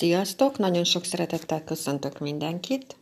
[0.00, 0.58] Sziasztok!
[0.58, 2.96] Nagyon sok szeretettel köszöntök mindenkit.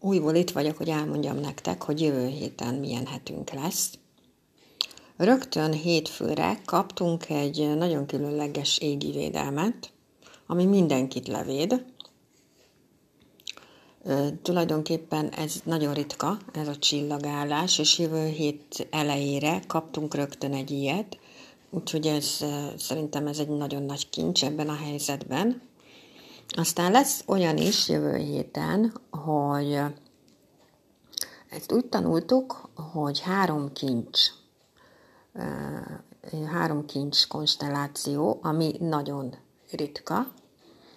[0.00, 3.90] Újból itt vagyok, hogy elmondjam nektek, hogy jövő héten milyen hetünk lesz.
[5.16, 9.92] Rögtön hétfőre kaptunk egy nagyon különleges égi védelmet,
[10.46, 11.84] ami mindenkit levéd.
[14.42, 21.18] Tulajdonképpen ez nagyon ritka, ez a csillagállás, és jövő hét elejére kaptunk rögtön egy ilyet,
[21.70, 22.44] úgyhogy ez
[22.76, 25.67] szerintem ez egy nagyon nagy kincs ebben a helyzetben.
[26.56, 29.80] Aztán lesz olyan is jövő héten, hogy
[31.48, 34.20] ezt úgy tanultuk, hogy három kincs,
[36.52, 39.34] három kincs konstelláció, ami nagyon
[39.70, 40.32] ritka.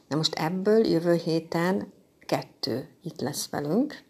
[0.08, 4.04] Na most ebből jövő héten kettő itt lesz velünk.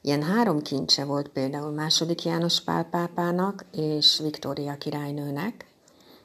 [0.00, 5.66] Ilyen három kincse volt például második János Pál pápának és Viktória királynőnek.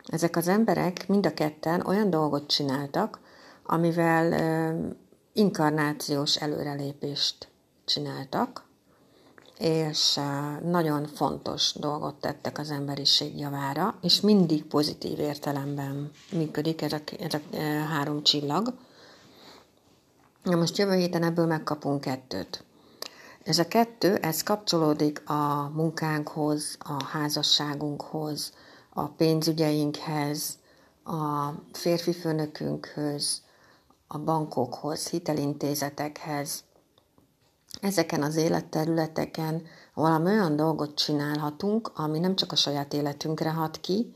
[0.06, 3.21] Ezek az emberek mind a ketten olyan dolgot csináltak,
[3.64, 4.34] amivel
[5.34, 7.48] inkarnációs előrelépést
[7.86, 8.70] csináltak,
[9.58, 10.20] és
[10.64, 17.34] nagyon fontos dolgot tettek az emberiség javára, és mindig pozitív értelemben működik ez a, ez
[17.34, 17.58] a
[17.90, 18.74] három csillag.
[20.44, 22.64] Na most jövő héten ebből megkapunk kettőt.
[23.44, 28.54] Ez a kettő, ez kapcsolódik a munkánkhoz, a házasságunkhoz,
[28.94, 30.58] a pénzügyeinkhez,
[31.04, 33.42] a férfi főnökünkhöz,
[34.14, 36.64] a bankokhoz, hitelintézetekhez.
[37.82, 39.62] Ezeken az életterületeken
[39.94, 44.14] valami olyan dolgot csinálhatunk, ami nem csak a saját életünkre hat ki,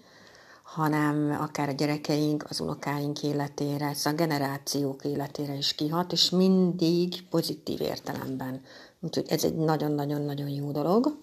[0.64, 7.28] hanem akár a gyerekeink, az unokáink életére, szóval a generációk életére is kihat, és mindig
[7.30, 8.62] pozitív értelemben.
[9.00, 11.18] Úgyhogy ez egy nagyon-nagyon-nagyon jó dolog,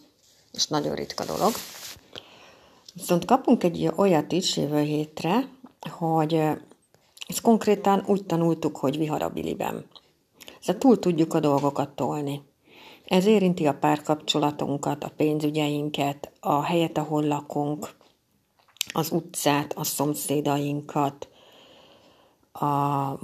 [0.52, 1.52] és nagyon ritka dolog.
[2.94, 5.48] Viszont kapunk egy olyat is jövő hétre,
[5.90, 6.42] hogy
[7.32, 9.84] ezt konkrétan úgy tanultuk, hogy viharabiliben.
[10.60, 12.42] Szóval túl tudjuk a dolgokat tolni.
[13.04, 17.90] Ez érinti a párkapcsolatunkat, a pénzügyeinket, a helyet, ahol lakunk,
[18.92, 21.28] az utcát, a szomszédainkat,
[22.52, 22.66] a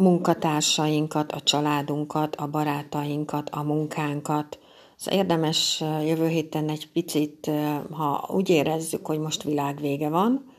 [0.03, 4.59] munkatársainkat, a családunkat, a barátainkat, a munkánkat.
[4.97, 7.51] Szóval érdemes jövő héten egy picit,
[7.91, 10.57] ha úgy érezzük, hogy most világvége van,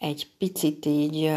[0.00, 1.30] egy picit így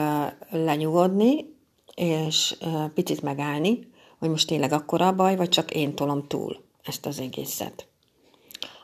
[0.50, 1.56] lenyugodni,
[1.96, 2.56] és
[2.94, 7.19] picit megállni, hogy most tényleg akkora a baj, vagy csak én tolom túl ezt az
[7.19, 7.88] egészet.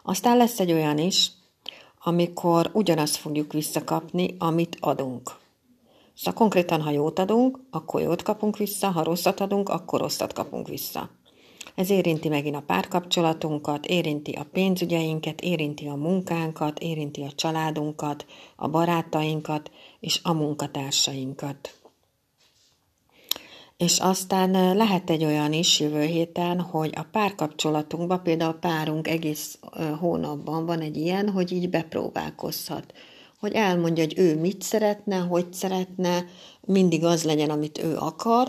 [0.04, 1.32] Aztán lesz egy olyan is,
[2.04, 5.38] amikor ugyanazt fogjuk visszakapni, amit adunk.
[6.16, 10.68] Szóval konkrétan, ha jót adunk, akkor jót kapunk vissza, ha rosszat adunk, akkor rosszat kapunk
[10.68, 11.10] vissza.
[11.80, 18.26] Ez érinti megint a párkapcsolatunkat, érinti a pénzügyeinket, érinti a munkánkat, érinti a családunkat,
[18.56, 21.74] a barátainkat és a munkatársainkat.
[23.78, 29.60] És aztán lehet egy olyan is jövő héten, hogy a párkapcsolatunkban, például a párunk egész
[30.00, 32.94] hónapban van egy ilyen, hogy így bepróbálkozhat.
[33.40, 36.26] Hogy elmondja, hogy ő mit szeretne, hogy szeretne,
[36.62, 38.48] mindig az legyen, amit ő akar,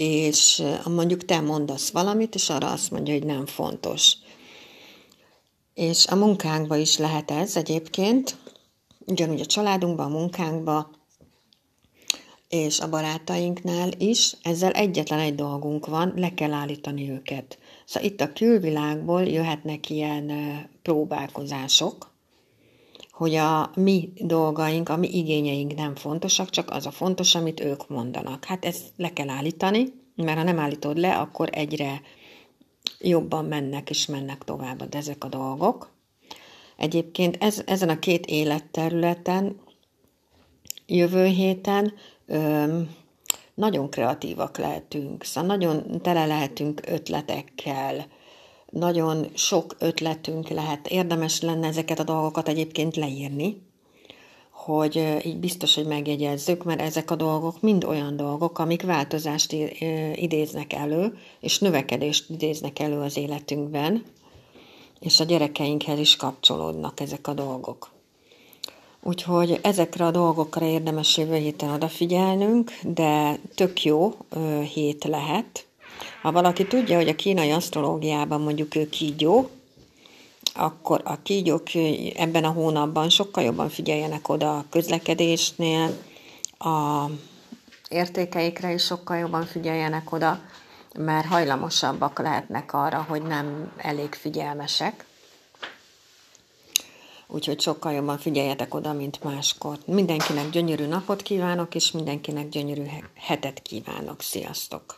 [0.00, 4.14] és mondjuk te mondasz valamit, és arra azt mondja, hogy nem fontos.
[5.74, 8.36] És a munkánkban is lehet ez egyébként,
[9.06, 10.96] ugyanúgy a családunkban, a munkánkban,
[12.48, 17.58] és a barátainknál is, ezzel egyetlen egy dolgunk van, le kell állítani őket.
[17.84, 20.32] Szóval itt a külvilágból jöhetnek ilyen
[20.82, 22.12] próbálkozások,
[23.20, 27.88] hogy a mi dolgaink, a mi igényeink nem fontosak, csak az a fontos, amit ők
[27.88, 28.44] mondanak.
[28.44, 32.00] Hát ezt le kell állítani, mert ha nem állítod le, akkor egyre
[32.98, 35.90] jobban mennek és mennek tovább ezek a dolgok.
[36.76, 39.60] Egyébként ez, ezen a két életterületen
[40.86, 41.92] jövő héten
[42.26, 42.94] öm,
[43.54, 48.06] nagyon kreatívak lehetünk, szóval nagyon tele lehetünk ötletekkel,
[48.70, 50.86] nagyon sok ötletünk lehet.
[50.88, 53.62] Érdemes lenne ezeket a dolgokat egyébként leírni,
[54.50, 59.52] hogy így biztos, hogy megjegyezzük, mert ezek a dolgok mind olyan dolgok, amik változást
[60.14, 64.04] idéznek elő, és növekedést idéznek elő az életünkben,
[65.00, 67.90] és a gyerekeinkhez is kapcsolódnak ezek a dolgok.
[69.02, 74.14] Úgyhogy ezekre a dolgokra érdemes jövő héten odafigyelnünk, de tök jó
[74.72, 75.66] hét lehet.
[76.22, 79.50] Ha valaki tudja, hogy a kínai asztrológiában mondjuk ő kígyó,
[80.54, 81.74] akkor a kígyók
[82.14, 85.96] ebben a hónapban sokkal jobban figyeljenek oda a közlekedésnél,
[86.58, 87.04] a
[87.88, 90.40] értékeikre is sokkal jobban figyeljenek oda,
[90.98, 95.04] mert hajlamosabbak lehetnek arra, hogy nem elég figyelmesek.
[97.32, 99.78] úgyhogy sokkal jobban figyeljetek oda, mint máskor.
[99.84, 104.20] Mindenkinek gyönyörű napot kívánok, és mindenkinek gyönyörű hetet kívánok.
[104.20, 104.96] Sziasztok!